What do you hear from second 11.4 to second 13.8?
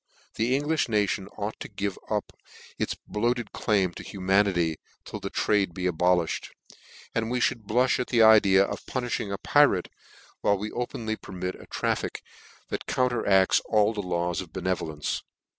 a traffic that counteracts